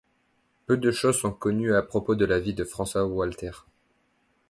Peu 0.65 0.77
de 0.77 0.89
choses 0.89 1.19
sont 1.21 1.29
connues 1.31 1.75
à 1.75 1.83
propos 1.83 2.15
de 2.15 2.25
la 2.25 2.39
vie 2.39 2.55
de 2.55 2.63
François 2.63 3.05
Walter. 3.05 3.51